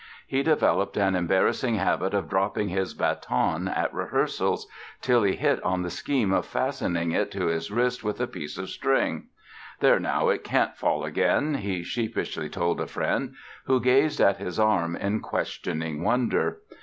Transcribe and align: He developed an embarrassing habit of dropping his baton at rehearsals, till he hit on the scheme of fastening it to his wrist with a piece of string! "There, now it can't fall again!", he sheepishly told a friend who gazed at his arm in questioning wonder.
He 0.25 0.41
developed 0.41 0.97
an 0.97 1.13
embarrassing 1.13 1.75
habit 1.75 2.15
of 2.15 2.27
dropping 2.27 2.69
his 2.69 2.95
baton 2.95 3.67
at 3.67 3.93
rehearsals, 3.93 4.67
till 4.99 5.21
he 5.21 5.35
hit 5.35 5.61
on 5.61 5.83
the 5.83 5.91
scheme 5.91 6.33
of 6.33 6.47
fastening 6.47 7.11
it 7.11 7.29
to 7.33 7.45
his 7.45 7.69
wrist 7.69 8.03
with 8.03 8.19
a 8.19 8.25
piece 8.25 8.57
of 8.57 8.71
string! 8.71 9.27
"There, 9.79 9.99
now 9.99 10.29
it 10.29 10.43
can't 10.43 10.75
fall 10.75 11.03
again!", 11.03 11.53
he 11.53 11.83
sheepishly 11.83 12.49
told 12.49 12.81
a 12.81 12.87
friend 12.87 13.35
who 13.65 13.79
gazed 13.79 14.19
at 14.19 14.37
his 14.37 14.59
arm 14.59 14.95
in 14.95 15.19
questioning 15.19 16.01
wonder. 16.03 16.57